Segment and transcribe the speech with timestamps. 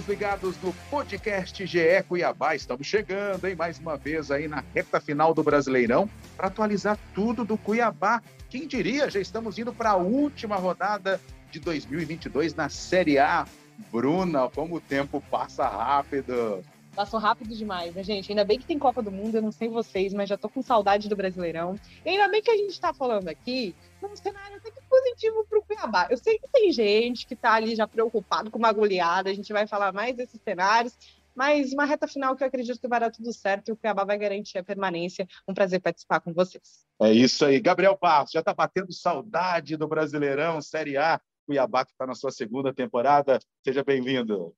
[0.00, 2.54] Amigos ligados no podcast GE Cuiabá.
[2.54, 7.44] Estamos chegando, hein, mais uma vez aí na reta final do Brasileirão para atualizar tudo
[7.44, 8.22] do Cuiabá.
[8.48, 13.46] Quem diria, já estamos indo para a última rodada de 2022 na Série A.
[13.92, 16.64] Bruna, como o tempo passa rápido.
[16.94, 18.32] Passou rápido demais, né, gente?
[18.32, 20.62] Ainda bem que tem Copa do Mundo, eu não sei vocês, mas já tô com
[20.62, 21.78] saudade do Brasileirão.
[22.06, 24.80] E ainda bem que a gente tá falando aqui num cenário até que
[25.20, 26.08] positivo pro Cuiabá.
[26.10, 29.52] Eu sei que tem gente que tá ali já preocupado com uma goleada, a gente
[29.52, 30.96] vai falar mais desses cenários,
[31.34, 34.04] mas uma reta final que eu acredito que vai dar tudo certo e o Cuiabá
[34.04, 35.28] vai garantir a permanência.
[35.46, 36.86] Um prazer participar com vocês.
[37.00, 37.60] É isso aí.
[37.60, 41.20] Gabriel Barros, já tá batendo saudade do Brasileirão, Série A.
[41.46, 43.38] Cuiabá que está na sua segunda temporada.
[43.64, 44.54] Seja bem-vindo.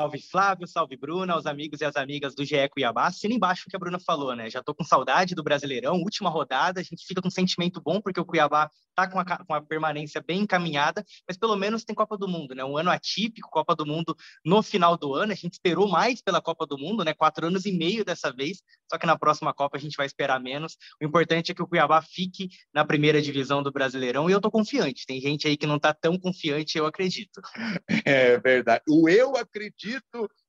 [0.00, 3.08] Salve Flávio, salve Bruna, os amigos e as amigas do GE Cuiabá.
[3.08, 4.48] Assina embaixo o que a Bruna falou, né?
[4.48, 8.00] Já tô com saudade do Brasileirão, última rodada, a gente fica com um sentimento bom
[8.00, 11.94] porque o Cuiabá tá com a, com a permanência bem encaminhada, mas pelo menos tem
[11.94, 12.64] Copa do Mundo, né?
[12.64, 15.32] Um ano atípico, Copa do Mundo no final do ano.
[15.32, 17.12] A gente esperou mais pela Copa do Mundo, né?
[17.12, 20.40] Quatro anos e meio dessa vez, só que na próxima Copa a gente vai esperar
[20.40, 20.78] menos.
[20.98, 24.50] O importante é que o Cuiabá fique na primeira divisão do Brasileirão e eu tô
[24.50, 25.04] confiante.
[25.06, 27.42] Tem gente aí que não tá tão confiante, eu acredito.
[28.02, 28.82] É verdade.
[28.88, 29.89] O eu acredito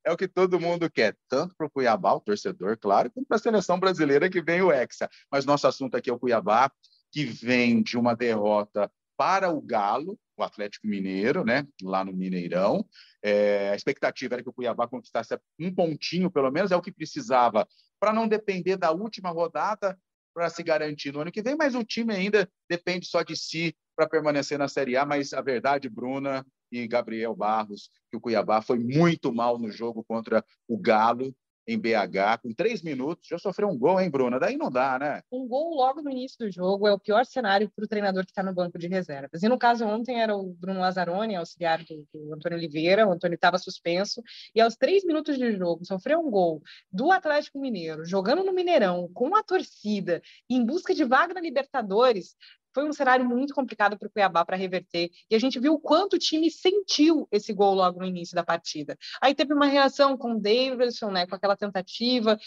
[0.05, 3.37] é o que todo mundo quer, tanto para o Cuiabá, o torcedor, claro, como para
[3.37, 5.09] a seleção brasileira que vem o Hexa.
[5.31, 6.71] Mas nosso assunto aqui é o Cuiabá,
[7.11, 12.85] que vem de uma derrota para o Galo, o Atlético Mineiro, né, lá no Mineirão.
[13.23, 16.91] É, a expectativa era que o Cuiabá conquistasse um pontinho, pelo menos, é o que
[16.91, 17.67] precisava,
[17.99, 19.97] para não depender da última rodada,
[20.33, 23.75] para se garantir no ano que vem, mas o time ainda depende só de si
[23.95, 25.05] para permanecer na Série A.
[25.05, 30.03] Mas a verdade, Bruna, e Gabriel Barros, que o Cuiabá foi muito mal no jogo
[30.03, 31.35] contra o Galo
[31.67, 34.39] em BH, com três minutos, já sofreu um gol, hein, Bruna?
[34.39, 35.21] Daí não dá, né?
[35.31, 38.31] Um gol logo no início do jogo é o pior cenário para o treinador que
[38.31, 39.43] está no banco de reservas.
[39.43, 43.35] E no caso ontem era o Bruno Lazzaroni, auxiliar do, do Antônio Oliveira, o Antônio
[43.35, 44.21] estava suspenso,
[44.55, 46.61] e aos três minutos de jogo sofreu um gol
[46.91, 52.35] do Atlético Mineiro, jogando no Mineirão, com a torcida, em busca de vaga na Libertadores
[52.73, 55.09] foi um cenário muito complicado para o Cuiabá para reverter.
[55.29, 58.43] E a gente viu o quanto o time sentiu esse gol logo no início da
[58.43, 58.97] partida.
[59.21, 62.37] Aí teve uma reação com o Davidson, né, com aquela tentativa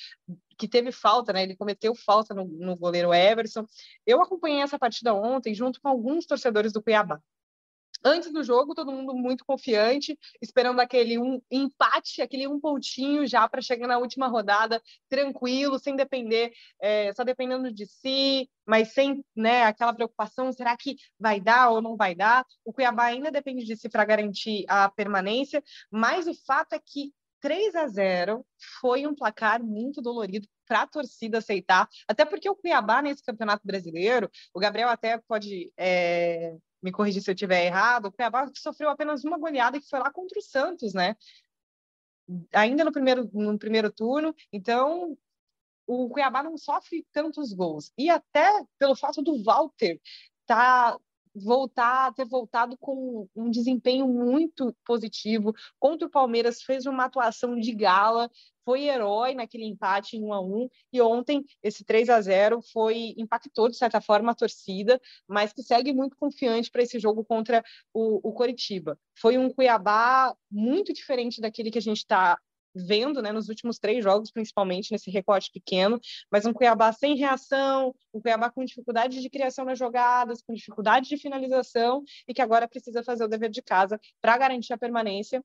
[0.57, 1.43] que teve falta, né?
[1.43, 3.67] Ele cometeu falta no, no goleiro Everson.
[4.07, 7.21] Eu acompanhei essa partida ontem junto com alguns torcedores do Cuiabá.
[8.07, 13.49] Antes do jogo, todo mundo muito confiante, esperando aquele um empate, aquele um pontinho já
[13.49, 19.25] para chegar na última rodada tranquilo, sem depender, é, só dependendo de si, mas sem
[19.35, 22.45] né, aquela preocupação: será que vai dar ou não vai dar?
[22.63, 27.11] O Cuiabá ainda depende de si para garantir a permanência, mas o fato é que
[27.41, 28.47] 3 a 0
[28.81, 33.67] foi um placar muito dolorido para a torcida aceitar, até porque o Cuiabá nesse Campeonato
[33.67, 38.91] Brasileiro, o Gabriel até pode é, me corrigir se eu estiver errado, o Cuiabá sofreu
[38.91, 41.17] apenas uma goleada que foi lá contra o Santos, né?
[42.53, 45.17] Ainda no primeiro, no primeiro turno, então
[45.87, 47.91] o Cuiabá não sofre tantos gols.
[47.97, 49.99] E até pelo fato do Walter
[50.47, 50.99] tá
[51.35, 57.75] voltar, ter voltado com um desempenho muito positivo contra o Palmeiras, fez uma atuação de
[57.75, 58.31] gala,
[58.65, 63.15] foi herói naquele empate em 1 a 1 e ontem esse 3 a 0 foi
[63.19, 67.63] impactou de certa forma a torcida, mas que segue muito confiante para esse jogo contra
[67.93, 68.99] o, o Coritiba.
[69.21, 72.39] Foi um Cuiabá muito diferente daquele que a gente está
[72.75, 77.95] vendo né, nos últimos três jogos, principalmente nesse recorte pequeno, mas um Cuiabá sem reação,
[78.13, 82.69] um Cuiabá com dificuldade de criação nas jogadas, com dificuldade de finalização e que agora
[82.69, 85.43] precisa fazer o dever de casa para garantir a permanência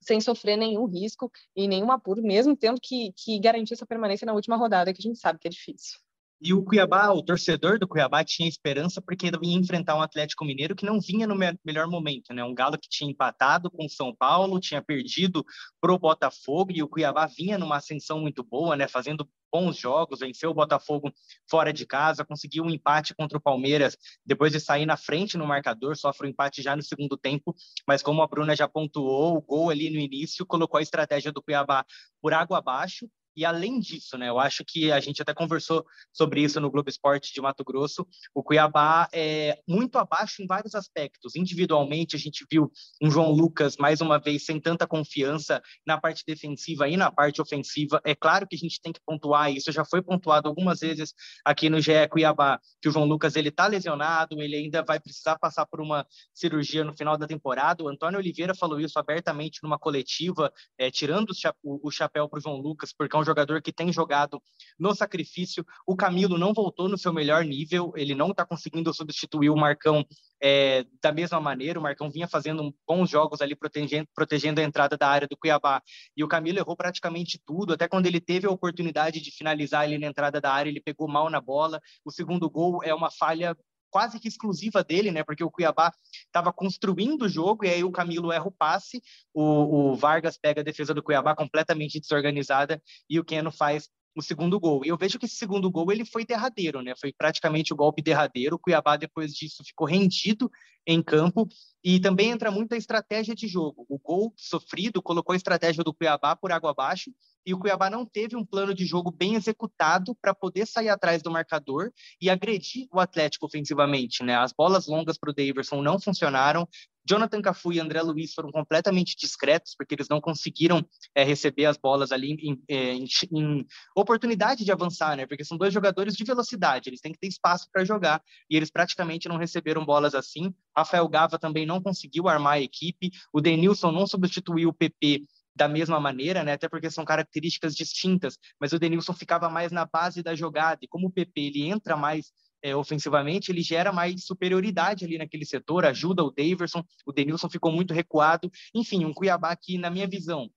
[0.00, 4.34] sem sofrer nenhum risco e nenhum apuro, mesmo tendo que, que garantir essa permanência na
[4.34, 6.03] última rodada, que a gente sabe que é difícil.
[6.46, 10.76] E o Cuiabá, o torcedor do Cuiabá tinha esperança porque ia enfrentar um Atlético Mineiro
[10.76, 12.44] que não vinha no me melhor momento, né?
[12.44, 15.42] Um Galo que tinha empatado com o São Paulo, tinha perdido
[15.80, 18.86] pro Botafogo e o Cuiabá vinha numa ascensão muito boa, né?
[18.86, 21.10] Fazendo bons jogos, venceu o Botafogo
[21.48, 23.96] fora de casa, conseguiu um empate contra o Palmeiras
[24.26, 27.54] depois de sair na frente no marcador, sofre um empate já no segundo tempo,
[27.88, 31.40] mas como a Bruna já pontuou, o gol ali no início colocou a estratégia do
[31.40, 31.86] Cuiabá
[32.20, 36.42] por água abaixo E além disso, né, eu acho que a gente até conversou sobre
[36.42, 38.06] isso no Globo Esporte de Mato Grosso.
[38.34, 41.34] O Cuiabá é muito abaixo em vários aspectos.
[41.34, 42.70] Individualmente, a gente viu
[43.02, 47.40] um João Lucas mais uma vez sem tanta confiança na parte defensiva e na parte
[47.40, 48.00] ofensiva.
[48.04, 49.72] É claro que a gente tem que pontuar isso.
[49.72, 51.12] Já foi pontuado algumas vezes
[51.44, 55.38] aqui no GE Cuiabá que o João Lucas ele está lesionado, ele ainda vai precisar
[55.38, 57.82] passar por uma cirurgia no final da temporada.
[57.82, 61.32] O Antônio Oliveira falou isso abertamente numa coletiva, é, tirando
[61.62, 64.42] o, o chapéu para o João Lucas, porque é um jogador que tem jogado
[64.78, 65.64] no sacrifício.
[65.86, 70.04] O Camilo não voltou no seu melhor nível, ele não está conseguindo substituir o Marcão
[70.42, 71.78] é, da mesma maneira.
[71.78, 75.82] O Marcão vinha fazendo bons jogos ali, protegendo, protegendo a entrada da área do Cuiabá.
[76.16, 79.98] E o Camilo errou praticamente tudo, até quando ele teve a oportunidade de finalizar ali
[79.98, 81.80] na entrada da área, ele pegou mal na bola.
[82.04, 83.56] O segundo gol é uma falha
[83.94, 85.22] quase que exclusiva dele, né?
[85.22, 85.92] Porque o Cuiabá
[86.26, 89.00] estava construindo o jogo e aí o Camilo erra o passe,
[89.32, 94.22] o, o, Vargas pega a defesa do Cuiabá completamente desorganizada e o Keno faz o
[94.22, 94.84] segundo gol.
[94.84, 96.94] E eu vejo que esse segundo gol ele foi derradeiro, né?
[96.98, 98.56] Foi praticamente o golpe derradeiro.
[98.56, 100.50] O Cuiabá depois disso ficou rendido
[100.86, 101.48] em campo
[101.82, 103.86] e também entra muito a estratégia de jogo.
[103.88, 107.10] O gol sofrido colocou a estratégia do Cuiabá por água abaixo
[107.46, 111.22] e o Cuiabá não teve um plano de jogo bem executado para poder sair atrás
[111.22, 111.90] do marcador
[112.20, 114.36] e agredir o Atlético ofensivamente, né?
[114.36, 116.68] As bolas longas para o Daverson não funcionaram.
[117.06, 120.84] Jonathan Cafu e André Luiz foram completamente discretos, porque eles não conseguiram
[121.14, 125.26] é, receber as bolas ali em, é, em, em, oportunidade de avançar, né?
[125.26, 128.70] Porque são dois jogadores de velocidade, eles têm que ter espaço para jogar, e eles
[128.70, 130.54] praticamente não receberam bolas assim.
[130.76, 135.22] Rafael Gava também não conseguiu armar a equipe, o Denilson não substituiu o PP
[135.54, 136.52] da mesma maneira, né?
[136.54, 140.88] Até porque são características distintas, mas o Denilson ficava mais na base da jogada, e
[140.88, 142.32] como o PP ele entra mais
[142.64, 147.70] é, ofensivamente, ele gera mais superioridade ali naquele setor, ajuda o Daverson, o Denilson ficou
[147.70, 150.50] muito recuado, enfim, um Cuiabá que, na minha visão,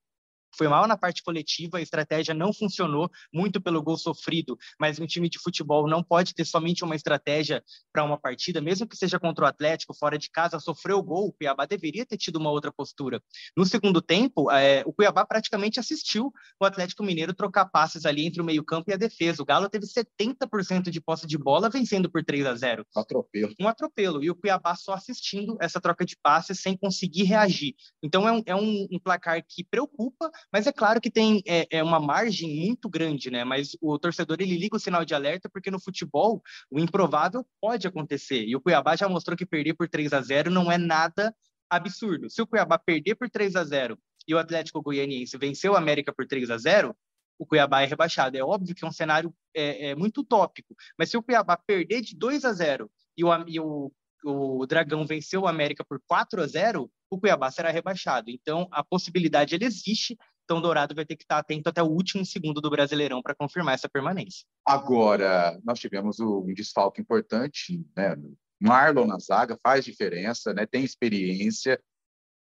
[0.58, 5.06] foi mal na parte coletiva, a estratégia não funcionou, muito pelo gol sofrido, mas um
[5.06, 7.64] time de futebol não pode ter somente uma estratégia
[7.94, 11.28] para uma partida, mesmo que seja contra o Atlético, fora de casa, sofreu o gol,
[11.28, 13.22] o Cuiabá deveria ter tido uma outra postura.
[13.56, 18.42] No segundo tempo, é, o Cuiabá praticamente assistiu o Atlético Mineiro trocar passes ali entre
[18.42, 19.42] o meio-campo e a defesa.
[19.42, 22.86] O Galo teve 70% de posse de bola, vencendo por 3 a 0.
[22.96, 23.56] Um atropelo.
[23.60, 24.24] Um atropelo.
[24.24, 27.76] E o Cuiabá só assistindo essa troca de passes sem conseguir reagir.
[28.02, 31.68] Então, é um, é um, um placar que preocupa, mas é claro que tem é,
[31.70, 33.44] é, uma margem muito grande, né?
[33.44, 37.88] Mas o torcedor ele liga o sinal de alerta porque no futebol o improvável pode
[37.88, 38.46] acontecer.
[38.46, 41.36] E o Cuiabá já mostrou que perder por 3 a 0 não é nada
[41.70, 42.30] absurdo.
[42.30, 46.14] Se o Cuiabá perder por 3 a 0 e o Atlético Goianiense venceu o América
[46.14, 46.96] por 3 a 0,
[47.40, 48.38] o Cuiabá é rebaixado.
[48.38, 52.02] É óbvio que é um cenário é, é muito utópico, mas se o Cuiabá perder
[52.02, 53.92] de 2 a 0 e o, e o
[54.24, 58.30] o Dragão venceu o América por 4 a 0, o Cuiabá será rebaixado.
[58.30, 60.18] Então, a possibilidade ele existe,
[60.48, 63.74] então, Dourado vai ter que estar atento até o último segundo do Brasileirão para confirmar
[63.74, 64.46] essa permanência.
[64.66, 68.16] Agora, nós tivemos um desfalque importante, né?
[68.58, 70.66] Marlon na zaga faz diferença, né?
[70.66, 71.78] Tem experiência.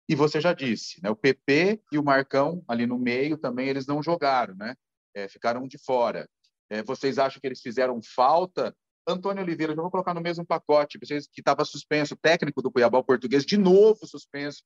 [0.06, 1.08] E você já disse, né?
[1.08, 4.74] O PP e o Marcão ali no meio também eles não jogaram, né?
[5.14, 6.28] É, ficaram de fora.
[6.68, 8.76] É, vocês acham que eles fizeram falta?
[9.08, 13.02] Antônio Oliveira, já vou colocar no mesmo pacote, vocês que estava suspenso, técnico do Cuiabá
[13.02, 14.62] português, de novo suspenso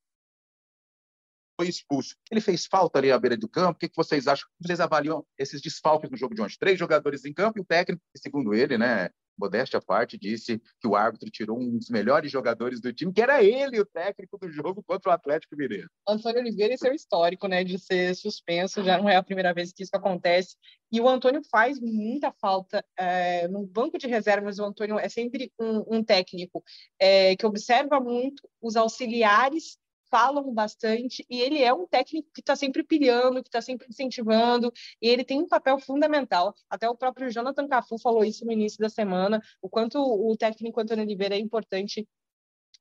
[1.59, 2.15] foi expulso.
[2.31, 3.73] Ele fez falta ali à beira do campo?
[3.73, 4.49] O que, vocês acham?
[4.61, 6.57] Vocês avaliam esses desfalques no jogo de ontem?
[6.59, 10.87] Três jogadores em campo e o técnico, segundo ele, né, modéstia à parte, disse que
[10.87, 14.51] o árbitro tirou um dos melhores jogadores do time, que era ele, o técnico do
[14.51, 15.89] jogo contra o Atlético Mineiro.
[16.07, 19.73] Antônio Oliveira, é o histórico, né, de ser suspenso, já não é a primeira vez
[19.73, 20.57] que isso acontece.
[20.91, 24.59] E o Antônio faz muita falta é, no banco de reservas.
[24.59, 26.63] O Antônio é sempre um, um técnico
[26.99, 29.79] é, que observa muito os auxiliares
[30.11, 34.73] falam bastante e ele é um técnico que está sempre pilhando, que está sempre incentivando
[35.01, 36.55] e ele tem um papel fundamental.
[36.69, 40.81] Até o próprio Jonathan Cafu falou isso no início da semana, o quanto o técnico
[40.81, 42.07] Antônio Oliveira é importante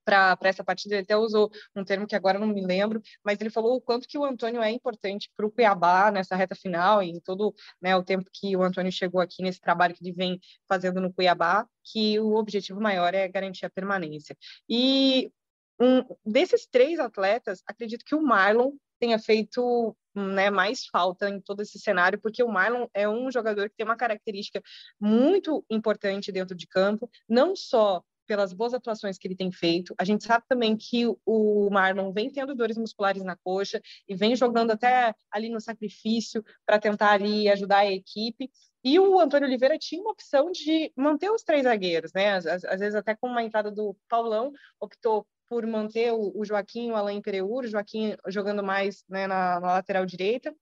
[0.08, 0.96] para essa partida.
[0.96, 4.08] Ele até usou um termo que agora não me lembro, mas ele falou o quanto
[4.08, 8.04] que o Antônio é importante para o Cuiabá nessa reta final e todo né, o
[8.04, 12.18] tempo que o Antônio chegou aqui nesse trabalho que ele vem fazendo no Cuiabá, que
[12.20, 14.36] o objetivo maior é garantir a permanência.
[14.70, 15.30] E
[15.80, 21.62] um, desses três atletas, acredito que o Marlon tenha feito né, mais falta em todo
[21.62, 24.62] esse cenário, porque o Marlon é um jogador que tem uma característica
[25.00, 29.96] muito importante dentro de campo, não só pelas boas atuações que ele tem feito.
[29.98, 34.36] A gente sabe também que o Marlon vem tendo dores musculares na coxa e vem
[34.36, 38.52] jogando até ali no sacrifício para tentar ali ajudar a equipe.
[38.84, 42.36] E o Antônio Oliveira tinha uma opção de manter os três zagueiros, né?
[42.36, 46.96] Às, às vezes até com uma entrada do Paulão, optou por manter o, Joaquim, o
[46.96, 50.56] Alain Pereur, o Joaquim jogando mais né, na, na, lateral direita.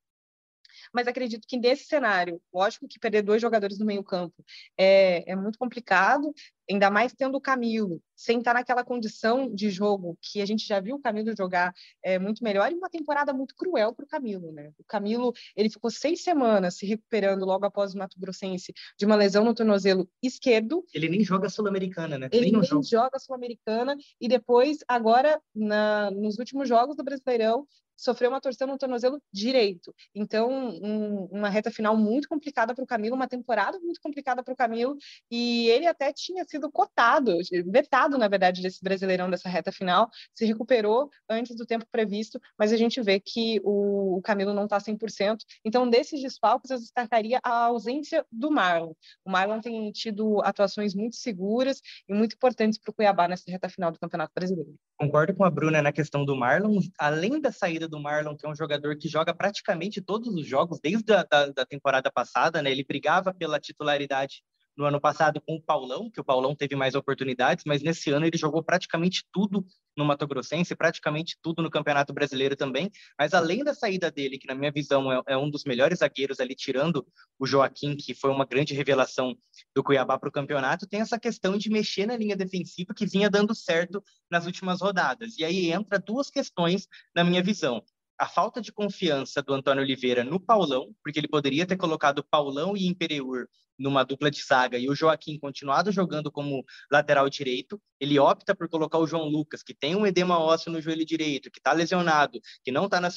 [0.93, 4.35] mas acredito que nesse cenário, lógico que perder dois jogadores no meio campo
[4.77, 6.33] é, é muito complicado,
[6.69, 10.79] ainda mais tendo o Camilo, sem estar naquela condição de jogo que a gente já
[10.79, 14.51] viu o Camilo jogar é, muito melhor, e uma temporada muito cruel para o Camilo,
[14.51, 14.71] né?
[14.77, 19.15] O Camilo, ele ficou seis semanas se recuperando logo após o Mato Grossense de uma
[19.15, 20.83] lesão no tornozelo esquerdo.
[20.93, 22.29] Ele nem joga Sul-Americana, né?
[22.31, 27.67] Ele nem, nem joga Sul-Americana, e depois, agora, na, nos últimos jogos do Brasileirão,
[27.97, 29.93] sofreu uma torção no tornozelo direito.
[30.13, 34.53] Então, um, uma reta final muito complicada para o Camilo, uma temporada muito complicada para
[34.53, 34.97] o Camilo,
[35.31, 40.45] e ele até tinha sido cotado, vetado, na verdade, desse Brasileirão, dessa reta final, se
[40.45, 44.77] recuperou antes do tempo previsto, mas a gente vê que o, o Camilo não está
[44.77, 45.37] 100%.
[45.63, 48.93] Então, desses desfalques, eu destacaria a ausência do Marlon.
[49.25, 53.69] O Marlon tem tido atuações muito seguras e muito importantes para o Cuiabá nessa reta
[53.69, 54.75] final do Campeonato Brasileiro.
[54.97, 58.49] Concordo com a Bruna na questão do Marlon, além da saída do Marlon, que é
[58.49, 62.71] um jogador que joga praticamente todos os jogos, desde a da, da temporada passada, né?
[62.71, 64.41] Ele brigava pela titularidade
[64.77, 68.25] no ano passado com o Paulão, que o Paulão teve mais oportunidades, mas nesse ano
[68.25, 69.65] ele jogou praticamente tudo
[69.95, 72.91] no Mato Grossense, praticamente tudo no Campeonato Brasileiro também.
[73.17, 76.39] Mas além da saída dele, que na minha visão é, é um dos melhores zagueiros
[76.39, 77.05] ali, tirando
[77.39, 79.35] o Joaquim, que foi uma grande revelação
[79.73, 83.29] do Cuiabá para o campeonato, tem essa questão de mexer na linha defensiva que vinha
[83.29, 85.37] dando certo nas últimas rodadas.
[85.37, 87.83] E aí entra duas questões na minha visão
[88.17, 92.75] a falta de confiança do Antônio Oliveira no Paulão, porque ele poderia ter colocado Paulão
[92.75, 98.17] e Imperiur numa dupla de zaga e o Joaquim continuado jogando como lateral direito, ele
[98.19, 101.59] opta por colocar o João Lucas, que tem um edema ósseo no joelho direito, que
[101.59, 103.09] está lesionado, que não está na,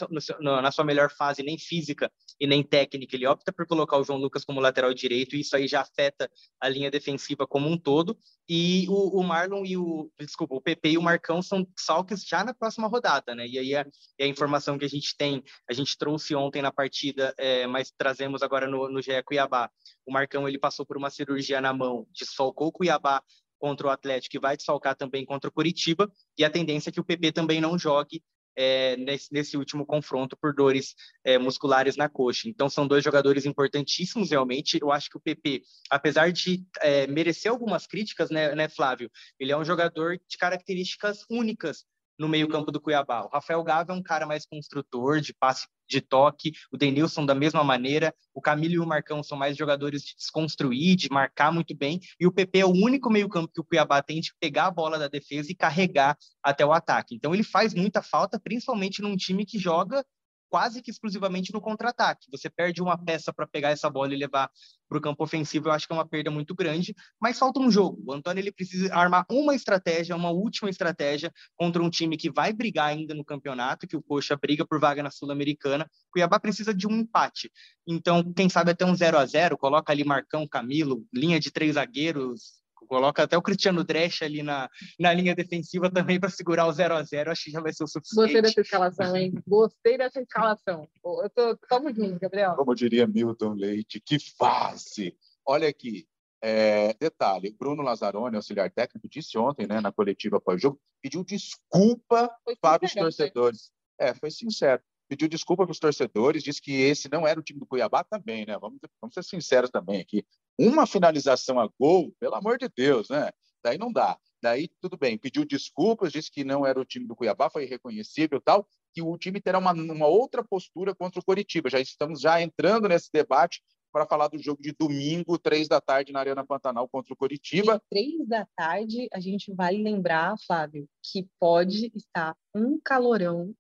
[0.63, 2.11] na, sua melhor fase, nem física
[2.41, 3.17] e nem técnica.
[3.17, 6.31] Ele opta por colocar o João Lucas como lateral direito, e isso aí já afeta
[6.61, 8.17] a linha defensiva como um todo.
[8.49, 10.11] E o, o Marlon e o.
[10.19, 13.47] Desculpa, o PP e o Marcão são salques já na próxima rodada, né?
[13.47, 13.87] E aí a,
[14.21, 18.43] a informação que a gente tem, a gente trouxe ontem na partida, é, mas trazemos
[18.43, 19.71] agora no, no GE Cuiabá.
[20.07, 23.23] O Marcão ele passou por uma cirurgia na mão, desfalcou o Cuiabá
[23.59, 27.01] contra o Atlético e vai desfalcar também contra o Curitiba, e a tendência é que
[27.01, 28.23] o PP também não jogue
[28.59, 32.49] é, nesse, nesse, último confronto por dores é, musculares na coxa.
[32.49, 34.79] Então, são dois jogadores importantíssimos, realmente.
[34.83, 39.09] Eu acho que o PP, apesar de é, merecer algumas críticas, né, né, Flávio?
[39.39, 41.85] Ele é um jogador de características únicas
[42.19, 43.25] no meio-campo do Cuiabá.
[43.25, 47.35] O Rafael Gava é um cara mais construtor, de passe de toque, o Denilson da
[47.35, 51.75] mesma maneira, o Camilo e o Marcão são mais jogadores de desconstruir, de marcar muito
[51.75, 54.71] bem, e o PP é o único meio-campo que o Cuiabá tem de pegar a
[54.71, 57.15] bola da defesa e carregar até o ataque.
[57.15, 60.05] Então ele faz muita falta, principalmente num time que joga
[60.49, 62.29] quase que exclusivamente no contra-ataque.
[62.31, 64.51] Você perde uma peça para pegar essa bola e levar
[64.89, 67.71] para o campo ofensivo, eu acho que é uma perda muito grande, mas falta um
[67.71, 68.03] jogo.
[68.07, 72.53] O Antônio ele precisa armar uma estratégia, uma última estratégia contra um time que vai
[72.53, 75.89] brigar ainda no campeonato, que o Coxa briga por vaga na Sul-Americana.
[76.11, 77.51] Cuiabá precisa de um empate.
[77.87, 81.75] Então, quem sabe até um 0 a 0 coloca ali Marcão, Camilo, linha de três
[81.75, 84.69] zagueiros, Coloca até o Cristiano Dresch ali na,
[84.99, 87.85] na linha defensiva também para segurar o 0 a 0 Acho que já vai ser
[87.85, 88.25] o suficiente.
[88.25, 89.33] Gostei dessa escalação, hein?
[89.47, 90.89] Gostei dessa escalação.
[91.05, 92.55] Eu tô, tamo junto, Gabriel.
[92.55, 95.17] Como diria Milton Leite, que fase!
[95.45, 96.07] Olha aqui,
[96.41, 102.31] é, detalhe, Bruno Lazzaroni, auxiliar técnico, disse ontem, né, na coletiva pós-jogo, pediu desculpa
[102.61, 103.73] para os torcedores.
[103.99, 104.81] É, foi sincero.
[105.09, 108.45] Pediu desculpa para os torcedores, disse que esse não era o time do Cuiabá também,
[108.47, 108.59] né?
[108.59, 110.25] Vamos, vamos ser sinceros também aqui.
[110.59, 113.31] Uma finalização a gol, pelo amor de Deus, né?
[113.63, 114.19] Daí não dá.
[114.43, 118.41] Daí tudo bem, pediu desculpas, disse que não era o time do Cuiabá, foi irreconhecível
[118.41, 121.69] tal, que o time terá uma, uma outra postura contra o Coritiba.
[121.69, 123.63] Já estamos já entrando nesse debate
[123.93, 127.77] para falar do jogo de domingo, três da tarde, na Arena Pantanal contra o Coritiba.
[127.77, 133.53] E três da tarde, a gente vai lembrar, Flávio, que pode estar um calorão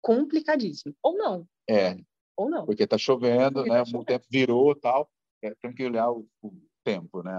[0.00, 0.94] complicadíssimo.
[1.02, 1.48] Ou não.
[1.68, 1.96] É.
[2.36, 2.66] Ou não.
[2.66, 3.78] Porque está chovendo, Porque né?
[3.78, 4.02] Tá chovendo.
[4.02, 5.10] O tempo virou tal
[5.42, 6.52] é, tem que olhar o, o,
[6.84, 7.32] tempo, né?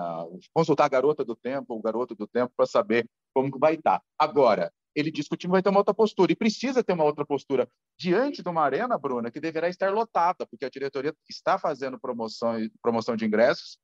[0.53, 4.01] Consultar a garota do tempo, o garoto do tempo, para saber como vai estar.
[4.19, 7.05] Agora, ele diz que o time vai ter uma outra postura e precisa ter uma
[7.05, 11.57] outra postura diante de uma arena, Bruna, que deverá estar lotada, porque a diretoria está
[11.57, 13.77] fazendo promoção, promoção de ingressos,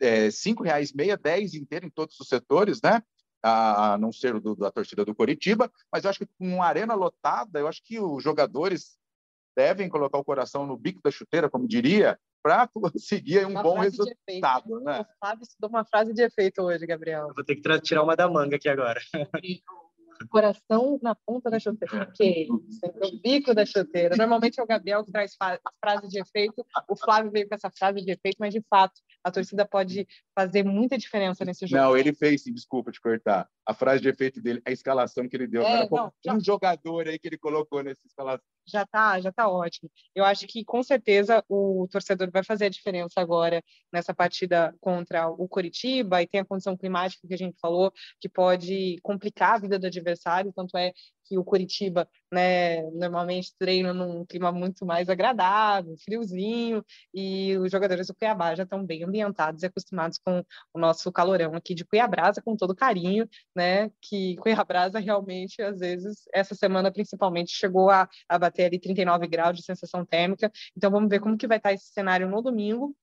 [0.00, 3.02] é, cinco reais meia, dez inteiro em todos os setores, né?
[3.44, 6.94] A, não ser do, da torcida do Coritiba, mas eu acho que com uma arena
[6.94, 8.96] lotada, eu acho que os jogadores
[9.56, 13.78] devem colocar o coração no bico da chuteira, como diria, para conseguir um uma bom
[13.78, 14.80] resultado.
[14.80, 15.00] Né?
[15.00, 17.28] O Fábio estudou uma frase de efeito hoje, Gabriel.
[17.28, 19.00] Eu vou ter que tirar uma da manga aqui agora.
[20.28, 22.06] Coração na ponta da chuteira.
[22.14, 24.16] Que isso, no bico da chuteira.
[24.16, 26.64] Normalmente é o Gabriel que traz a frase de efeito.
[26.88, 30.64] O Flávio veio com essa frase de efeito, mas de fato a torcida pode fazer
[30.64, 31.82] muita diferença nesse jogo.
[31.82, 33.48] Não, ele fez sim, desculpa te cortar.
[33.66, 35.62] A frase de efeito dele, a escalação que ele deu.
[35.62, 39.90] É, não, um jogador aí que ele colocou nessa escalação já tá, já tá ótimo.
[40.14, 45.28] Eu acho que com certeza o torcedor vai fazer a diferença agora nessa partida contra
[45.28, 49.58] o Coritiba e tem a condição climática que a gente falou que pode complicar a
[49.58, 50.92] vida do adversário, tanto é
[51.32, 56.84] que o Curitiba, né, normalmente treina num clima muito mais agradável, friozinho,
[57.14, 61.54] e os jogadores do Cuiabá já estão bem ambientados e acostumados com o nosso calorão
[61.54, 67.50] aqui de Cuiabrasa, com todo carinho, né, que Cuiabrasa realmente, às vezes, essa semana principalmente,
[67.50, 71.46] chegou a, a bater ali 39 graus de sensação térmica, então vamos ver como que
[71.46, 72.94] vai estar esse cenário no domingo,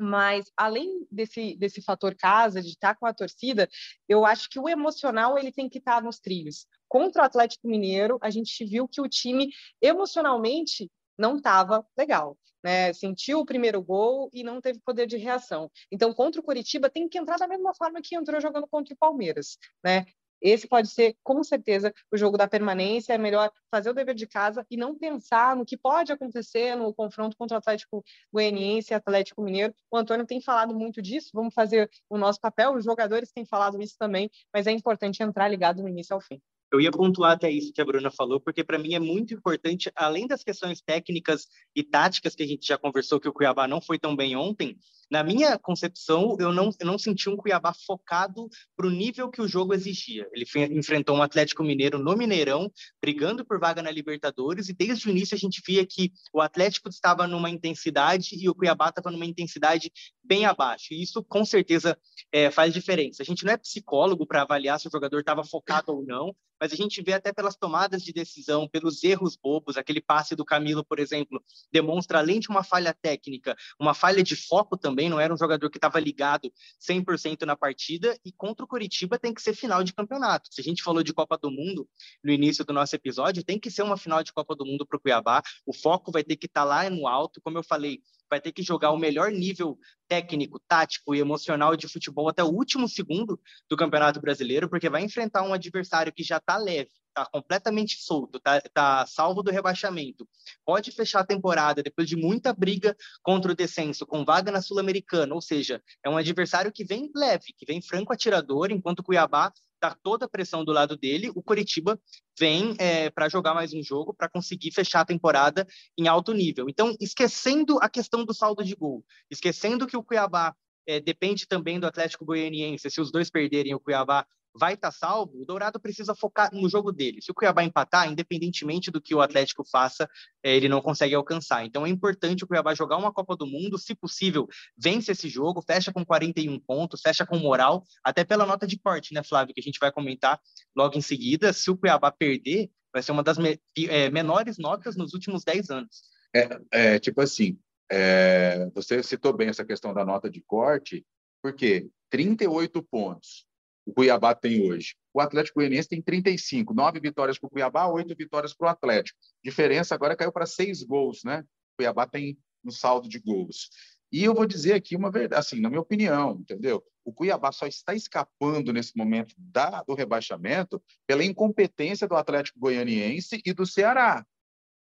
[0.00, 3.68] mas além desse, desse fator casa, de estar com a torcida,
[4.08, 6.66] eu acho que o emocional ele tem que estar nos trilhos.
[6.88, 12.36] Contra o Atlético Mineiro, a gente viu que o time emocionalmente não estava legal.
[12.62, 15.70] Né, sentiu o primeiro gol e não teve poder de reação.
[15.90, 18.98] Então, contra o Curitiba, tem que entrar da mesma forma que entrou jogando contra o
[18.98, 19.56] Palmeiras.
[19.82, 20.04] Né?
[20.40, 23.12] Esse pode ser, com certeza, o jogo da permanência.
[23.12, 26.92] É melhor fazer o dever de casa e não pensar no que pode acontecer no
[26.94, 29.74] confronto contra o Atlético Goianiense e Atlético Mineiro.
[29.90, 32.74] O Antônio tem falado muito disso, vamos fazer o nosso papel.
[32.74, 36.40] Os jogadores têm falado isso também, mas é importante entrar ligado no início ao fim.
[36.72, 39.90] Eu ia pontuar até isso que a Bruna falou, porque para mim é muito importante,
[39.96, 43.80] além das questões técnicas e táticas que a gente já conversou, que o Cuiabá não
[43.80, 44.78] foi tão bem ontem,
[45.10, 49.42] na minha concepção, eu não, eu não senti um Cuiabá focado para o nível que
[49.42, 50.28] o jogo exigia.
[50.32, 50.46] Ele
[50.78, 52.70] enfrentou um Atlético Mineiro no Mineirão,
[53.02, 56.88] brigando por vaga na Libertadores, e desde o início a gente via que o Atlético
[56.88, 59.90] estava numa intensidade e o Cuiabá estava numa intensidade
[60.22, 60.94] bem abaixo.
[60.94, 61.98] E isso, com certeza,
[62.30, 63.22] é, faz diferença.
[63.22, 66.72] A gente não é psicólogo para avaliar se o jogador estava focado ou não, mas
[66.72, 70.84] a gente vê até pelas tomadas de decisão, pelos erros bobos, aquele passe do Camilo,
[70.84, 75.32] por exemplo, demonstra, além de uma falha técnica, uma falha de foco também, não era
[75.32, 79.54] um jogador que estava ligado 100% na partida, e contra o Curitiba tem que ser
[79.54, 80.48] final de campeonato.
[80.52, 81.88] Se a gente falou de Copa do Mundo
[82.22, 84.96] no início do nosso episódio, tem que ser uma final de Copa do Mundo para
[84.96, 88.00] o Cuiabá, o foco vai ter que estar tá lá no alto, como eu falei,
[88.30, 92.48] vai ter que jogar o melhor nível técnico, tático e emocional de futebol até o
[92.48, 97.26] último segundo do Campeonato Brasileiro, porque vai enfrentar um adversário que já está leve, está
[97.26, 100.28] completamente solto, está tá salvo do rebaixamento.
[100.64, 105.34] Pode fechar a temporada depois de muita briga contra o descenso, com vaga na Sul-Americana,
[105.34, 109.52] ou seja, é um adversário que vem leve, que vem franco atirador, enquanto o Cuiabá
[109.80, 111.98] está toda a pressão do lado dele, o Coritiba
[112.38, 115.66] vem é, para jogar mais um jogo, para conseguir fechar a temporada
[115.96, 116.68] em alto nível.
[116.68, 120.54] Então, esquecendo a questão do saldo de gol, esquecendo que o Cuiabá
[120.86, 124.96] é, depende também do Atlético Goianiense, se os dois perderem, o Cuiabá vai estar tá
[124.96, 127.22] salvo, o Dourado precisa focar no jogo dele.
[127.22, 130.08] Se o Cuiabá empatar, independentemente do que o Atlético faça,
[130.42, 131.64] é, ele não consegue alcançar.
[131.64, 135.62] Então é importante o Cuiabá jogar uma Copa do Mundo, se possível, vence esse jogo,
[135.62, 139.60] fecha com 41 pontos, fecha com moral, até pela nota de corte, né, Flávio, que
[139.60, 140.40] a gente vai comentar
[140.74, 141.52] logo em seguida.
[141.52, 143.58] Se o Cuiabá perder, vai ser uma das me
[143.88, 146.02] é, menores notas nos últimos 10 anos.
[146.34, 147.58] É, é tipo assim,
[147.90, 151.04] é, você citou bem essa questão da nota de corte,
[151.42, 153.49] porque 38 pontos
[153.90, 154.94] o Cuiabá tem hoje.
[155.12, 159.18] O Atlético Goianiense tem 35, nove vitórias para o Cuiabá, oito vitórias para o Atlético.
[159.44, 161.40] Diferença agora caiu para seis gols, né?
[161.40, 163.68] O Cuiabá tem no saldo de gols.
[164.12, 166.84] E eu vou dizer aqui uma verdade, assim, na minha opinião, entendeu?
[167.04, 173.42] O Cuiabá só está escapando nesse momento da, do rebaixamento pela incompetência do Atlético Goianiense
[173.44, 174.24] e do Ceará,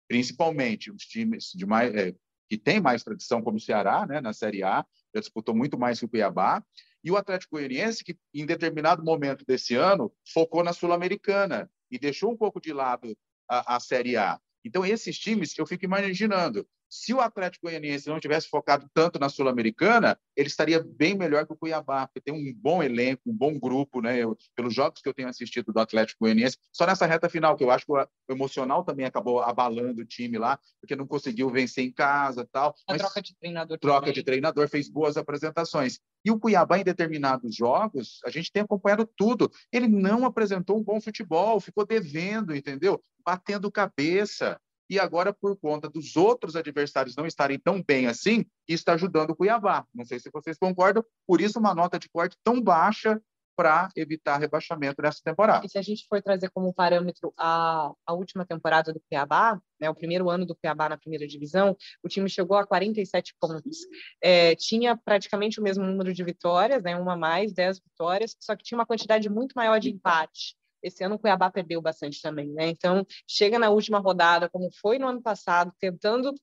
[0.07, 2.13] principalmente os times de mais, é,
[2.49, 5.99] que têm mais tradição, como o Ceará, né, na Série A, já disputou muito mais
[5.99, 6.63] que o Cuiabá,
[7.03, 12.31] e o Atlético Goianiense, que em determinado momento desse ano focou na Sul-Americana e deixou
[12.31, 13.15] um pouco de lado
[13.49, 14.39] a, a Série A.
[14.63, 19.27] Então, esses times, eu fico imaginando, se o Atlético Goianiense não tivesse focado tanto na
[19.27, 23.59] Sul-Americana, ele estaria bem melhor que o Cuiabá, porque tem um bom elenco, um bom
[23.59, 24.19] grupo, né?
[24.19, 27.63] Eu, pelos jogos que eu tenho assistido do Atlético Goianiense, só nessa reta final, que
[27.63, 31.83] eu acho que o emocional também acabou abalando o time lá, porque não conseguiu vencer
[31.83, 32.75] em casa tal.
[32.87, 33.79] A troca de treinador.
[33.79, 34.13] Troca também.
[34.13, 35.99] de treinador, fez boas apresentações.
[36.23, 39.51] E o Cuiabá, em determinados jogos, a gente tem acompanhado tudo.
[39.71, 43.03] Ele não apresentou um bom futebol, ficou devendo, entendeu?
[43.25, 48.93] Batendo cabeça e agora, por conta dos outros adversários não estarem tão bem assim, está
[48.93, 49.85] ajudando o Cuiabá.
[49.93, 53.21] Não sei se vocês concordam, por isso uma nota de corte tão baixa
[53.55, 55.65] para evitar rebaixamento nessa temporada.
[55.65, 59.89] E se a gente for trazer como parâmetro a, a última temporada do Cuiabá, né,
[59.89, 63.77] o primeiro ano do Cuiabá na primeira divisão, o time chegou a 47 pontos.
[64.21, 68.63] É, tinha praticamente o mesmo número de vitórias, né, uma mais, 10 vitórias, só que
[68.63, 70.55] tinha uma quantidade muito maior de empate.
[70.83, 72.67] Esse ano o Cuiabá perdeu bastante também, né?
[72.67, 76.33] Então, chega na última rodada, como foi no ano passado, tentando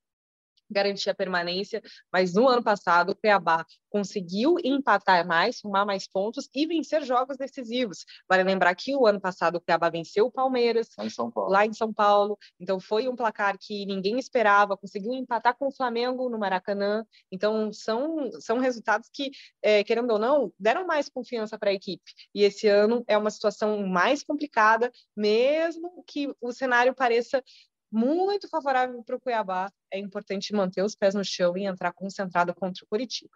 [0.70, 6.48] garantir a permanência, mas no ano passado o Cuiabá conseguiu empatar mais, somar mais pontos
[6.54, 8.04] e vencer jogos decisivos.
[8.28, 11.50] Vale lembrar que o ano passado o Cuiabá venceu o Palmeiras lá em São Paulo,
[11.50, 12.38] lá em São Paulo.
[12.58, 17.72] então foi um placar que ninguém esperava, conseguiu empatar com o Flamengo no Maracanã, então
[17.72, 19.30] são, são resultados que,
[19.62, 22.02] é, querendo ou não, deram mais confiança para a equipe,
[22.34, 27.42] e esse ano é uma situação mais complicada, mesmo que o cenário pareça
[27.90, 32.54] muito favorável para o Cuiabá, é importante manter os pés no chão e entrar concentrado
[32.54, 33.30] contra o Curitiba.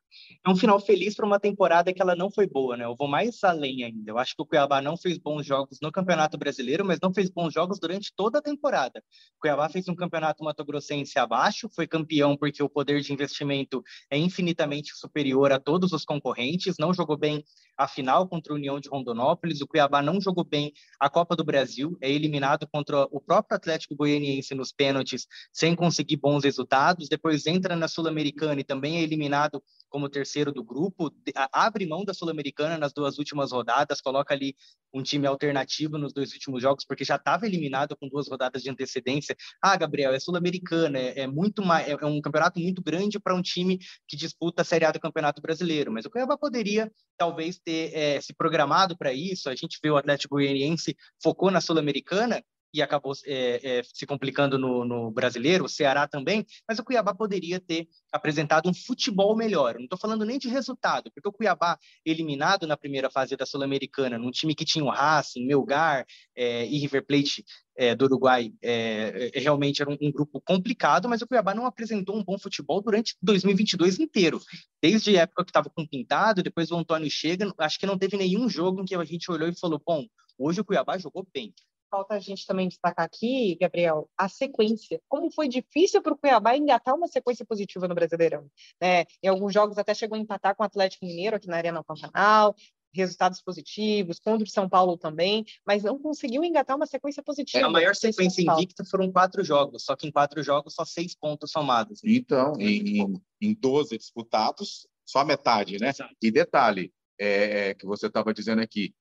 [0.47, 2.85] É um final feliz para uma temporada que ela não foi boa, né?
[2.85, 4.11] Eu vou mais além ainda.
[4.11, 7.29] Eu acho que o Cuiabá não fez bons jogos no Campeonato Brasileiro, mas não fez
[7.29, 9.03] bons jogos durante toda a temporada.
[9.37, 14.17] O Cuiabá fez um campeonato mato-grossense abaixo, foi campeão porque o poder de investimento é
[14.17, 17.45] infinitamente superior a todos os concorrentes, não jogou bem
[17.77, 21.45] a final contra a União de Rondonópolis, o Cuiabá não jogou bem a Copa do
[21.45, 27.47] Brasil, é eliminado contra o próprio Atlético Goianiense nos pênaltis, sem conseguir bons resultados, depois
[27.47, 31.13] entra na Sul-Americana e também é eliminado como terceiro do grupo,
[31.53, 34.57] abre mão da Sul-Americana nas duas últimas rodadas, coloca ali
[34.93, 38.71] um time alternativo nos dois últimos jogos, porque já estava eliminado com duas rodadas de
[38.71, 39.37] antecedência.
[39.63, 43.35] Ah, Gabriel, é Sul-Americana, é, é, muito mais, é, é um campeonato muito grande para
[43.35, 43.79] um time
[44.09, 48.21] que disputa a Série A do Campeonato Brasileiro, mas o Cuiabá poderia talvez ter é,
[48.21, 49.49] se programado para isso.
[49.49, 52.43] A gente vê o Atlético Goianiense focou na Sul-Americana
[52.75, 57.15] e acabou é, é, se complicando no, no, brasileiro, o Ceará também, mas o Cuiabá
[57.15, 59.77] poderia ter apresentado um futebol melhor.
[59.77, 64.19] não estou falando nem de resultado, porque o Cuiabá, eliminado na primeira fase da Sul-Americana,
[64.19, 66.05] num time que tinha o Racing, Melgar
[66.37, 67.45] é, e River Plate
[67.77, 71.67] é, do Uruguai, é, é, realmente era um, um, grupo complicado, mas o Cuiabá não
[71.67, 74.41] apresentou um bom futebol durante 2022 inteiro.
[74.83, 78.17] Desde a época que estava com Pintado, depois o Antônio chega, acho que não teve
[78.17, 80.05] nenhum jogo em que a gente olhou e falou, bom,
[80.37, 81.55] hoje o Cuiabá jogou bem
[81.95, 85.01] falta a gente também destacar aqui, Gabriel, a sequência.
[85.09, 88.51] Como foi difícil para o Cuiabá engatar uma sequência positiva no Brasileirão.
[88.81, 89.05] Né?
[89.23, 92.57] Em alguns jogos até chegou a empatar com o Atlético Mineiro aqui na Arena Pantanal,
[92.93, 97.65] resultados positivos, contra o São Paulo também, mas não conseguiu engatar uma sequência positiva.
[97.65, 101.15] É, a maior sequência invicta foram quatro jogos, só que em quatro jogos só seis
[101.15, 102.01] pontos somados.
[102.05, 105.91] Então, em, em 12 disputados, só metade, né?
[105.91, 106.15] Exato.
[106.21, 108.93] E detalhe, é, é, que você estava dizendo aqui,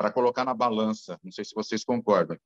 [0.00, 1.20] para colocar na balança.
[1.22, 2.38] Não sei se vocês concordam.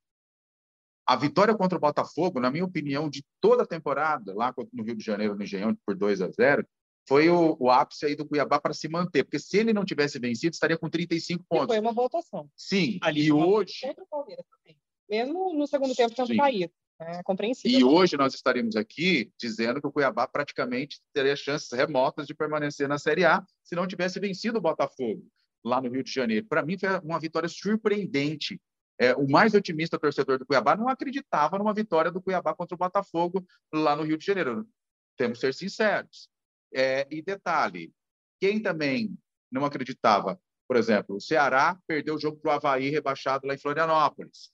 [1.06, 4.96] A vitória contra o Botafogo, na minha opinião, de toda a temporada, lá no Rio
[4.96, 6.66] de Janeiro, no Engenhão, por 2 a 0,
[7.06, 10.18] foi o, o ápice aí do Cuiabá para se manter, porque se ele não tivesse
[10.18, 11.66] vencido, estaria com 35 pontos.
[11.66, 12.50] E foi uma votação.
[12.56, 13.82] Sim, Ali, e hoje...
[13.82, 14.76] Contra o Palmeiras também.
[15.08, 16.72] Mesmo no segundo tempo, tendo caído.
[16.98, 17.78] É compreensível.
[17.78, 22.88] E hoje nós estaríamos aqui dizendo que o Cuiabá praticamente teria chances remotas de permanecer
[22.88, 25.24] na Série A se não tivesse vencido o Botafogo
[25.64, 26.46] lá no Rio de Janeiro.
[26.46, 28.60] Para mim, foi uma vitória surpreendente.
[28.98, 32.78] É, o mais otimista torcedor do Cuiabá não acreditava numa vitória do Cuiabá contra o
[32.78, 34.68] Botafogo lá no Rio de Janeiro.
[35.16, 36.28] Temos que ser sinceros.
[36.72, 37.92] É, e detalhe,
[38.40, 39.16] quem também
[39.50, 43.58] não acreditava, por exemplo, o Ceará perdeu o jogo para o Havaí rebaixado lá em
[43.58, 44.52] Florianópolis.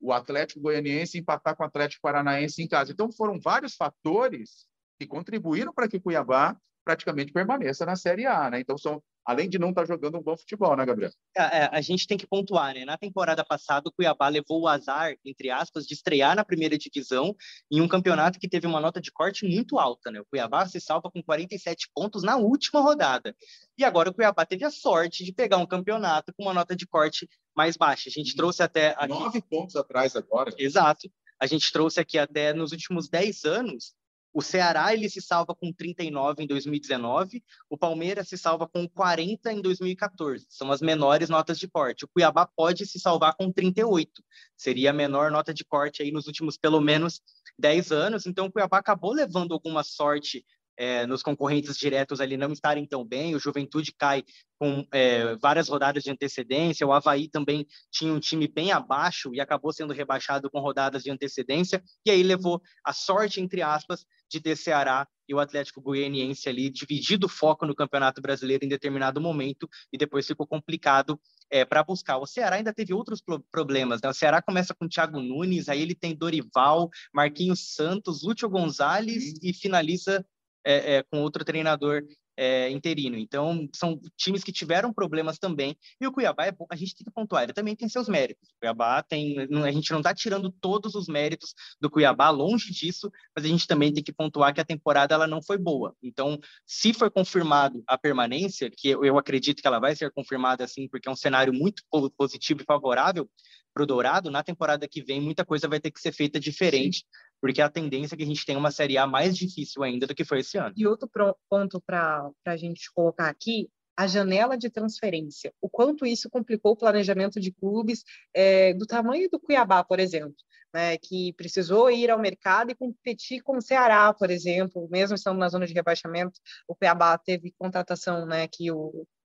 [0.00, 2.92] O Atlético Goianiense empatar com o Atlético Paranaense em casa.
[2.92, 4.66] Então, foram vários fatores
[4.98, 8.50] que contribuíram para que o Cuiabá praticamente permaneça na Série A.
[8.50, 8.60] Né?
[8.60, 11.10] Então, são além de não estar tá jogando um bom futebol, né, Gabriel?
[11.36, 12.84] É, é, a gente tem que pontuar, né?
[12.84, 17.34] Na temporada passada, o Cuiabá levou o azar, entre aspas, de estrear na primeira divisão
[17.70, 20.20] em um campeonato que teve uma nota de corte muito alta, né?
[20.20, 23.34] O Cuiabá se salva com 47 pontos na última rodada.
[23.78, 26.86] E agora o Cuiabá teve a sorte de pegar um campeonato com uma nota de
[26.86, 28.08] corte mais baixa.
[28.08, 28.94] A gente trouxe até.
[28.98, 29.08] Aqui...
[29.08, 30.52] Nove pontos atrás agora.
[30.58, 31.10] Exato.
[31.40, 33.94] A gente trouxe aqui até nos últimos 10 anos
[34.32, 39.52] o Ceará ele se salva com 39 em 2019, o Palmeiras se salva com 40
[39.52, 40.46] em 2014.
[40.48, 42.04] São as menores notas de corte.
[42.04, 44.22] O Cuiabá pode se salvar com 38.
[44.56, 47.20] Seria a menor nota de corte aí nos últimos pelo menos
[47.58, 48.26] 10 anos.
[48.26, 50.44] Então o Cuiabá acabou levando alguma sorte
[50.76, 54.24] é, nos concorrentes diretos ali não estarem tão bem, o Juventude cai
[54.58, 59.40] com é, várias rodadas de antecedência, o Havaí também tinha um time bem abaixo e
[59.40, 64.40] acabou sendo rebaixado com rodadas de antecedência, e aí levou a sorte, entre aspas, de
[64.40, 69.20] ter Ceará e o Atlético Goianiense ali dividido o foco no Campeonato Brasileiro em determinado
[69.20, 72.18] momento e depois ficou complicado é, para buscar.
[72.18, 74.08] O Ceará ainda teve outros problemas, né?
[74.08, 79.52] O Ceará começa com Thiago Nunes, aí ele tem Dorival, Marquinhos Santos, Lúcio Gonzalez e
[79.52, 80.24] finaliza
[80.64, 82.02] é, é, com outro treinador
[82.36, 83.16] é, interino.
[83.16, 85.76] Então, são times que tiveram problemas também.
[86.00, 88.48] E o Cuiabá, é, a gente tem que pontuar, ele também tem seus méritos.
[88.56, 89.38] O Cuiabá tem.
[89.64, 93.66] A gente não está tirando todos os méritos do Cuiabá, longe disso, mas a gente
[93.66, 95.94] também tem que pontuar que a temporada ela não foi boa.
[96.02, 100.88] Então, se for confirmado a permanência, que eu, acredito que ela vai ser confirmada assim,
[100.88, 101.82] porque é um cenário muito
[102.16, 103.28] positivo e favorável
[103.72, 107.04] para o Dourado, na temporada que vem, muita coisa vai ter que ser feita diferente.
[107.42, 110.14] Porque a tendência é que a gente tenha uma Série A mais difícil ainda do
[110.14, 110.72] que foi esse ano.
[110.76, 111.10] E outro
[111.50, 116.76] ponto para a gente colocar aqui a janela de transferência, o quanto isso complicou o
[116.76, 120.36] planejamento de clubes é, do tamanho do Cuiabá, por exemplo,
[120.72, 125.38] né, que precisou ir ao mercado e competir com o Ceará, por exemplo, mesmo estando
[125.38, 128.68] na zona de rebaixamento, o Cuiabá teve contratação né, que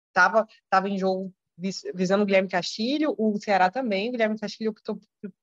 [0.08, 5.00] estava tava em jogo visando o Guilherme Castilho, o Ceará também, o Guilherme Castilho optou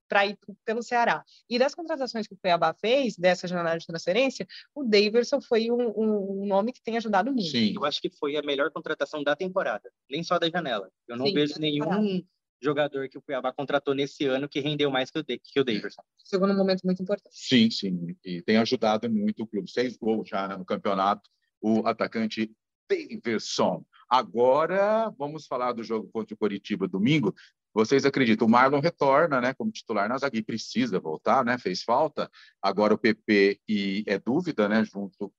[0.08, 1.24] para ir pelo Ceará.
[1.50, 5.90] E das contratações que o Cuiabá fez, dessa jornada de transferência, o Daverson foi um,
[5.96, 7.50] um, um, nome que tem ajudado muito.
[7.50, 10.90] Sim, eu acho que foi a melhor contratação da temporada, nem só da janela.
[11.08, 12.24] Eu não Sim, vejo nenhum
[12.62, 16.02] jogador que o Cuiabá contratou nesse ano que rendeu mais que o, que o Daverson.
[16.24, 17.36] Segundo momento muito importante.
[17.36, 19.70] Sim, sim, e tem ajudado muito o clube.
[19.70, 22.52] Seis gols já no campeonato, o atacante
[22.88, 23.84] Daverson.
[24.14, 27.34] Agora, vamos falar do jogo contra o Coritiba domingo.
[27.74, 28.46] Vocês acreditam?
[28.46, 31.58] O Marlon retorna, né, como titular na zaga e precisa voltar, né?
[31.58, 32.30] Fez falta.
[32.62, 35.34] Agora o PP e é dúvida, né, junto.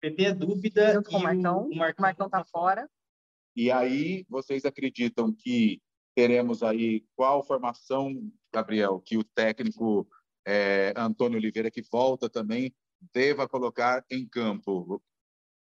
[0.00, 1.68] PP é dúvida junto com o Marcão.
[1.68, 2.90] O Marcão, Marcão tá fora.
[3.54, 5.80] E aí, vocês acreditam que
[6.12, 8.12] teremos aí qual formação,
[8.52, 10.04] Gabriel, que o técnico
[10.44, 12.74] é, Antônio Oliveira, que volta também,
[13.14, 15.00] deva colocar em campo?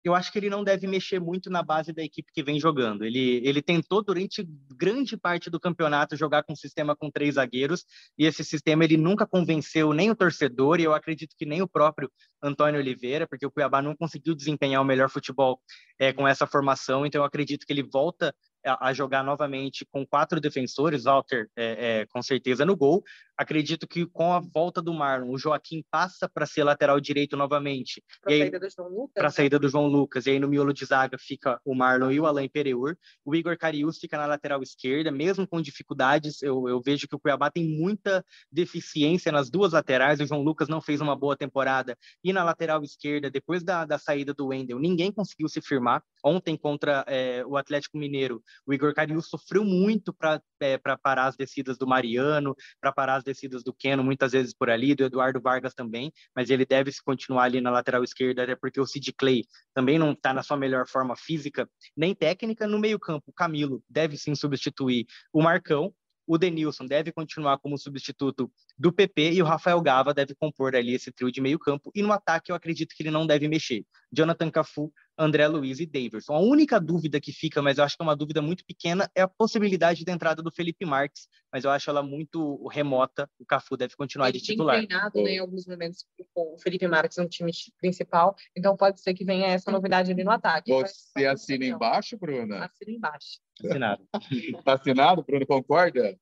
[0.08, 3.04] Eu acho que ele não deve mexer muito na base da equipe que vem jogando.
[3.04, 7.84] Ele, ele tentou durante grande parte do campeonato jogar com um sistema com três zagueiros
[8.16, 11.68] e esse sistema ele nunca convenceu nem o torcedor e eu acredito que nem o
[11.68, 12.10] próprio
[12.42, 15.60] Antônio Oliveira, porque o Cuiabá não conseguiu desempenhar o melhor futebol
[15.98, 17.04] é, com essa formação.
[17.04, 18.34] Então eu acredito que ele volta
[18.80, 23.02] a, jogar novamente com quatro defensores, Walter é, é, com certeza no gol.
[23.36, 28.02] Acredito que com a volta do Marlon, o Joaquim passa para ser lateral direito novamente.
[28.22, 29.14] Para a saída do João Lucas.
[29.14, 30.26] Para a saída do João Lucas.
[30.26, 32.96] E aí no miolo de zaga fica o Marlon e o Alain Pereur.
[33.24, 36.42] O Igor Carius fica na lateral esquerda, mesmo com dificuldades.
[36.42, 40.20] Eu, eu vejo que o Cuiabá tem muita deficiência nas duas laterais.
[40.20, 41.96] O João Lucas não fez uma boa temporada.
[42.24, 46.02] E na lateral esquerda, depois da, da saída do Wendel, ninguém conseguiu se firmar.
[46.24, 51.36] Ontem contra é, o Atlético Mineiro, o Igor Carius sofreu muito para é, parar as
[51.36, 55.40] descidas do Mariano, para parar as descidas do Keno, muitas vezes por ali, do Eduardo
[55.40, 59.12] Vargas também, mas ele deve se continuar ali na lateral esquerda, até porque o Sid
[59.12, 62.66] Clay também não está na sua melhor forma física, nem técnica.
[62.66, 65.92] No meio-campo, o Camilo deve sim substituir o Marcão,
[66.26, 70.94] o Denilson deve continuar como substituto do PP e o Rafael Gava deve compor ali
[70.94, 71.90] esse trio de meio campo.
[71.94, 73.84] E no ataque eu acredito que ele não deve mexer.
[74.12, 76.34] Jonathan Cafu, André Luiz e Daverson.
[76.34, 79.22] A única dúvida que fica, mas eu acho que é uma dúvida muito pequena, é
[79.22, 83.28] a possibilidade de entrada do Felipe Marques, mas eu acho ela muito remota.
[83.38, 84.76] O Cafu deve continuar ele de titular.
[84.76, 88.76] Ele tem treinado né, em alguns momentos com o Felipe Marques no time principal, então
[88.76, 90.70] pode ser que venha essa novidade ali no ataque.
[90.70, 92.64] Você assina embaixo, Bruna?
[92.66, 93.40] Assina embaixo.
[93.64, 94.06] Assinado.
[94.30, 96.16] Está assinado, Bruno, concorda?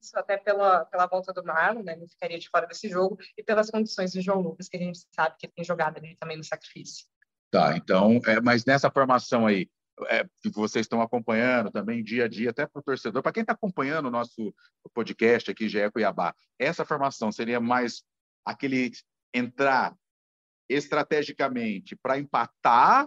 [0.00, 1.94] Isso até pela, pela volta do Marlon, né?
[1.94, 5.00] Ele ficaria de fora desse jogo, e pelas condições do João Lucas, que a gente
[5.10, 7.06] sabe que ele tem jogado ali também no sacrifício.
[7.50, 9.68] Tá, então, é, mas nessa formação aí,
[10.08, 13.40] é, que vocês estão acompanhando também dia a dia, até para o torcedor, para quem
[13.42, 14.54] está acompanhando o nosso
[14.92, 18.02] podcast aqui, GE Cuiabá, essa formação seria mais
[18.44, 18.90] aquele
[19.32, 19.96] entrar
[20.68, 23.06] estrategicamente para empatar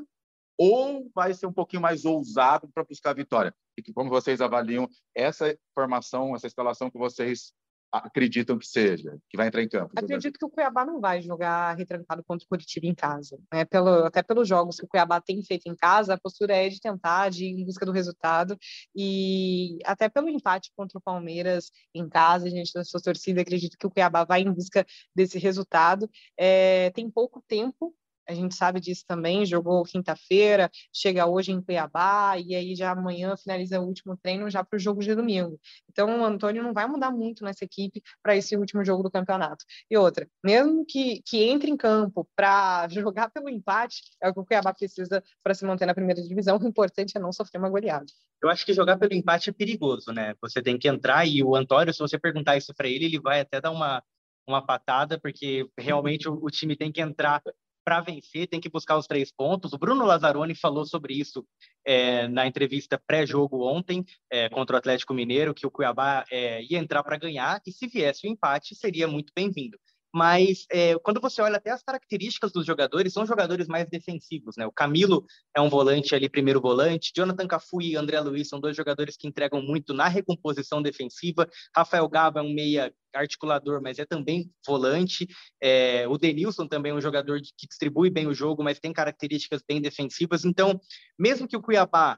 [0.58, 3.56] ou vai ser um pouquinho mais ousado para buscar a vitória?
[3.78, 7.54] E como vocês avaliam essa formação, essa instalação que vocês
[7.92, 9.92] acreditam que seja, que vai entrar em campo?
[9.96, 13.40] Acredito que o Cuiabá não vai jogar retrancado contra o Curitiba em casa.
[13.52, 13.66] Né?
[13.66, 16.80] Pelo, até pelos jogos que o Cuiabá tem feito em casa, a postura é de
[16.80, 18.58] tentar, de ir em busca do resultado.
[18.96, 23.78] E até pelo empate contra o Palmeiras em casa, a gente, da sua torcida, acredito
[23.78, 26.10] que o Cuiabá vai em busca desse resultado.
[26.38, 27.96] É, tem pouco tempo
[28.30, 33.36] a gente sabe disso também, jogou quinta-feira, chega hoje em Cuiabá, e aí já amanhã
[33.36, 35.60] finaliza o último treino já para o jogo de domingo.
[35.90, 39.66] Então, o Antônio não vai mudar muito nessa equipe para esse último jogo do campeonato.
[39.90, 44.40] E outra, mesmo que, que entre em campo para jogar pelo empate, é o que
[44.40, 47.70] o Cuiabá precisa para se manter na primeira divisão, o importante é não sofrer uma
[47.70, 48.06] goleada.
[48.44, 50.36] Eu acho que jogar pelo empate é perigoso, né?
[50.40, 53.42] Você tem que entrar e o Antônio, se você perguntar isso para ele, ele vai
[53.42, 54.04] até dar uma,
[54.48, 57.42] uma patada, porque realmente o, o time tem que entrar
[57.84, 59.74] para vencer tem que buscar os três pontos.
[59.74, 61.46] O Bruno Lazzaroni falou sobre isso
[61.86, 66.78] é, na entrevista pré-jogo ontem é, contra o Atlético Mineiro, que o Cuiabá é, ia
[66.78, 69.78] entrar para ganhar e se viesse o empate seria muito bem-vindo
[70.14, 74.66] mas é, quando você olha até as características dos jogadores, são jogadores mais defensivos, né?
[74.66, 78.76] O Camilo é um volante ali, primeiro volante, Jonathan Cafu e André Luiz são dois
[78.76, 84.06] jogadores que entregam muito na recomposição defensiva, Rafael Gaba é um meia articulador, mas é
[84.06, 85.28] também volante,
[85.62, 89.62] é, o Denilson também é um jogador que distribui bem o jogo, mas tem características
[89.68, 90.80] bem defensivas, então,
[91.18, 92.18] mesmo que o Cuiabá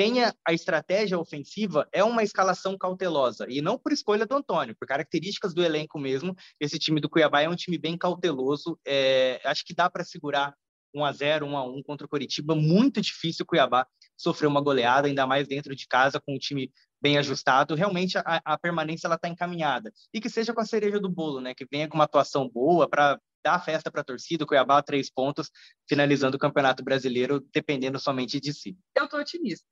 [0.00, 3.44] tenha a estratégia ofensiva, é uma escalação cautelosa.
[3.50, 6.34] E não por escolha do Antônio, por características do elenco mesmo.
[6.58, 8.80] Esse time do Cuiabá é um time bem cauteloso.
[8.82, 10.54] É, acho que dá para segurar
[10.94, 12.54] 1 a 0 1 a 1 contra o Coritiba.
[12.54, 13.86] Muito difícil o Cuiabá
[14.16, 17.74] sofrer uma goleada, ainda mais dentro de casa, com o time bem ajustado.
[17.74, 19.92] Realmente a, a permanência ela está encaminhada.
[20.14, 21.52] E que seja com a cereja do bolo, né?
[21.52, 25.10] Que venha com uma atuação boa para dar festa para a torcida, o Cuiabá três
[25.10, 25.50] pontos,
[25.88, 28.76] finalizando o Campeonato Brasileiro, dependendo somente de si.
[28.96, 29.66] Eu estou otimista.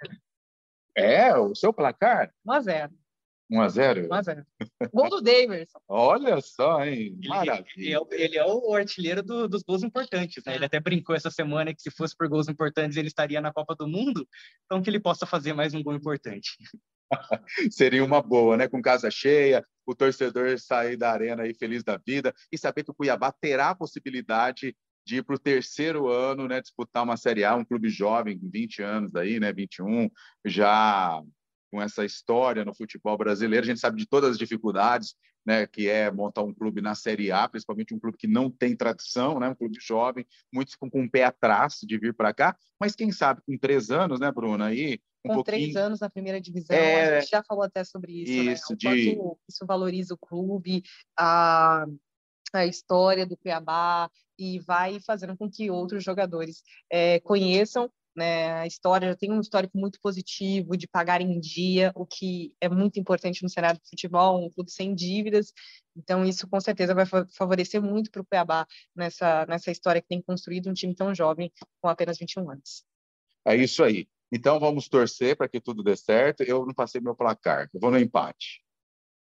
[0.97, 2.33] É, o seu placar?
[2.45, 2.93] 1 a 0
[3.51, 4.47] 1 a 0 1 a 0
[4.93, 5.79] Gol do Daverson.
[5.89, 7.19] Olha só, hein?
[7.27, 7.65] Maravilha.
[7.77, 10.55] Ele, é, ele é o artilheiro do, dos gols importantes, né?
[10.55, 13.75] Ele até brincou essa semana que se fosse por gols importantes ele estaria na Copa
[13.75, 14.29] do Mundo,
[14.65, 16.57] então que ele possa fazer mais um gol importante.
[17.71, 18.69] Seria uma boa, né?
[18.69, 22.91] Com casa cheia, o torcedor sair da arena aí feliz da vida e saber que
[22.91, 27.43] o Cuiabá terá a possibilidade de ir para o terceiro ano, né, disputar uma Série
[27.43, 30.11] A, um clube jovem, com 20 anos aí, né, 21,
[30.45, 31.23] já
[31.71, 33.65] com essa história no futebol brasileiro.
[33.65, 35.15] A gente sabe de todas as dificuldades,
[35.47, 38.77] né, que é montar um clube na Série A, principalmente um clube que não tem
[38.77, 42.95] tradição, né, um clube jovem, muitos com, o pé atrás de vir para cá, mas
[42.95, 45.45] quem sabe com três anos, né, Bruna, aí um com pouquinho...
[45.45, 47.19] três anos na primeira divisão, é...
[47.19, 48.95] a gente já falou até sobre isso, isso, né?
[48.95, 49.19] de...
[49.49, 50.83] isso valoriza o clube,
[51.17, 51.87] a,
[52.53, 58.67] a história do Cuiabá e vai fazendo com que outros jogadores é, conheçam né, a
[58.67, 62.99] história, já tem um histórico muito positivo de pagar em dia, o que é muito
[62.99, 65.53] importante no cenário de futebol, um clube sem dívidas,
[65.97, 70.21] então isso com certeza vai favorecer muito para o Cuiabá nessa, nessa história que tem
[70.21, 72.85] construído um time tão jovem com apenas 21 anos.
[73.47, 74.09] É isso aí.
[74.33, 76.43] Então vamos torcer para que tudo dê certo.
[76.43, 78.63] Eu não passei meu placar, eu vou no empate.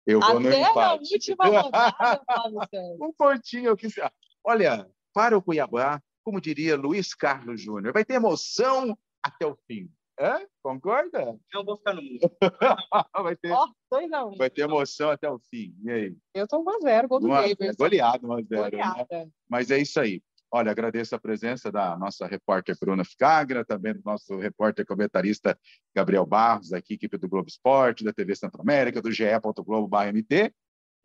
[0.05, 1.13] Eu vou Até no empate.
[1.13, 2.21] última rodada,
[3.01, 3.93] um pontinho eu quis.
[4.43, 9.89] Olha, para o Cuiabá, como diria Luiz Carlos Júnior, vai ter emoção até o fim.
[10.19, 10.45] É?
[10.61, 11.35] Concorda?
[11.51, 12.19] Eu vou ficar no mundo.
[13.23, 14.35] vai ter, oh, dois a um.
[14.35, 15.75] vai ter emoção até o fim.
[15.83, 16.17] E aí?
[16.35, 17.75] Eu tô 1x0, gol do Davis.
[17.75, 19.07] Goleado 1x0.
[19.09, 19.29] Né?
[19.49, 20.21] Mas é isso aí.
[20.53, 25.57] Olha, agradeço a presença da nossa repórter Bruna Ficagra, também do nosso repórter comentarista
[25.95, 30.53] Gabriel Barros, aqui, equipe do Globo Esporte, da TV Centro América, do ge.globo.mt.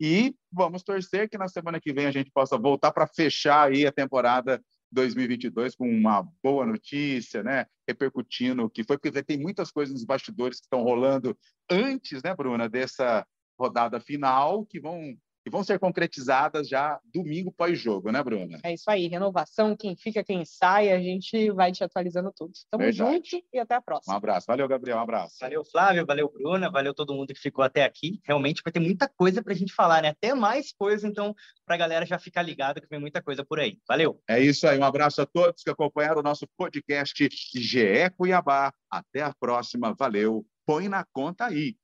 [0.01, 3.87] E vamos torcer que na semana que vem a gente possa voltar para fechar aí
[3.87, 7.65] a temporada 2022 com uma boa notícia, né?
[7.87, 11.37] Repercutindo o que foi, porque tem muitas coisas nos bastidores que estão rolando
[11.69, 13.25] antes, né, Bruna, dessa
[13.57, 18.59] rodada final que vão e vão ser concretizadas já domingo pós-jogo, né, Bruna?
[18.63, 22.51] É isso aí, renovação, quem fica, quem sai, a gente vai te atualizando tudo.
[22.69, 24.13] Tamo junto e até a próxima.
[24.13, 24.45] Um abraço.
[24.45, 25.37] Valeu, Gabriel, um abraço.
[25.39, 28.19] Valeu, Flávio, valeu, Bruna, valeu todo mundo que ficou até aqui.
[28.25, 30.09] Realmente vai ter muita coisa para a gente falar, né?
[30.09, 31.33] Até mais coisa, então,
[31.65, 33.79] para a galera já ficar ligada que vem muita coisa por aí.
[33.87, 34.21] Valeu.
[34.27, 38.73] É isso aí, um abraço a todos que acompanharam o nosso podcast GE Cuiabá.
[38.91, 40.45] Até a próxima, valeu.
[40.65, 41.77] Põe na conta aí.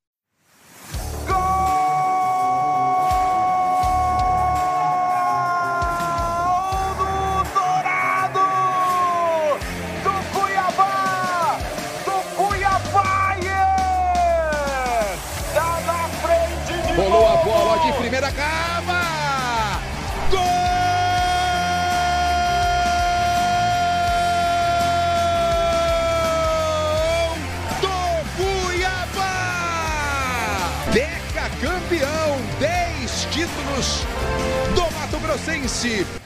[35.24, 36.23] Grossense.